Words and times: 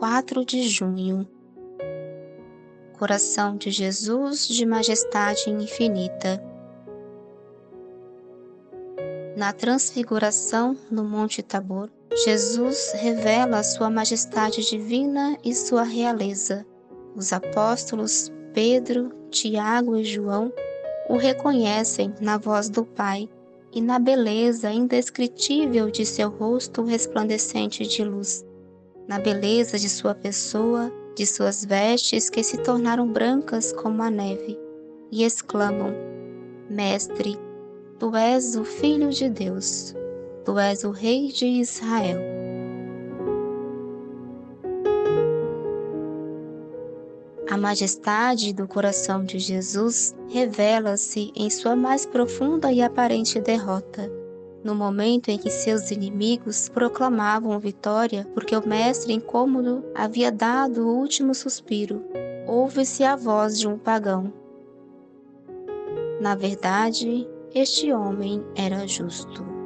4 0.00 0.46
de 0.46 0.66
junho. 0.66 1.28
Coração 2.98 3.54
de 3.54 3.70
Jesus 3.70 4.48
de 4.48 4.64
majestade 4.64 5.50
infinita. 5.50 6.42
Na 9.36 9.52
transfiguração 9.52 10.74
no 10.90 11.04
Monte 11.04 11.42
Tabor, 11.42 11.90
Jesus 12.24 12.92
revela 12.94 13.58
a 13.58 13.62
sua 13.62 13.90
majestade 13.90 14.66
divina 14.66 15.36
e 15.44 15.54
sua 15.54 15.82
realeza. 15.82 16.64
Os 17.14 17.30
apóstolos 17.30 18.32
Pedro, 18.54 19.12
Tiago 19.30 19.98
e 19.98 20.02
João 20.02 20.50
o 21.10 21.18
reconhecem 21.18 22.14
na 22.22 22.38
voz 22.38 22.70
do 22.70 22.86
Pai 22.86 23.28
e 23.70 23.82
na 23.82 23.98
beleza 23.98 24.70
indescritível 24.70 25.90
de 25.90 26.06
seu 26.06 26.30
rosto 26.30 26.82
resplandecente 26.84 27.86
de 27.86 28.02
luz, 28.02 28.46
na 29.08 29.18
beleza 29.18 29.78
de 29.78 29.88
sua 29.88 30.14
pessoa, 30.14 30.92
de 31.16 31.26
suas 31.26 31.64
vestes 31.64 32.30
que 32.30 32.42
se 32.42 32.58
tornaram 32.58 33.06
brancas 33.06 33.72
como 33.72 34.02
a 34.02 34.10
neve, 34.10 34.58
e 35.10 35.24
exclamam: 35.24 35.92
Mestre, 36.68 37.36
tu 37.98 38.14
és 38.14 38.56
o 38.56 38.64
Filho 38.64 39.10
de 39.10 39.28
Deus, 39.28 39.94
tu 40.44 40.58
és 40.58 40.84
o 40.84 40.90
Rei 40.90 41.28
de 41.28 41.46
Israel. 41.46 42.18
A 47.50 47.56
majestade 47.56 48.52
do 48.52 48.68
coração 48.68 49.24
de 49.24 49.40
Jesus 49.40 50.14
revela-se 50.28 51.32
em 51.34 51.50
sua 51.50 51.74
mais 51.74 52.06
profunda 52.06 52.70
e 52.70 52.80
aparente 52.80 53.40
derrota, 53.40 54.08
no 54.62 54.74
momento 54.74 55.28
em 55.28 55.38
que 55.38 55.50
seus 55.50 55.90
inimigos 55.90 56.68
proclamavam 56.68 57.58
vitória 57.58 58.26
porque 58.34 58.54
o 58.56 58.66
mestre 58.66 59.12
incômodo 59.12 59.84
havia 59.94 60.30
dado 60.30 60.86
o 60.86 60.96
último 60.96 61.34
suspiro, 61.34 62.04
ouve-se 62.46 63.04
a 63.04 63.16
voz 63.16 63.58
de 63.58 63.66
um 63.68 63.78
pagão. 63.78 64.32
Na 66.20 66.34
verdade, 66.34 67.26
este 67.54 67.92
homem 67.92 68.42
era 68.54 68.86
justo. 68.86 69.59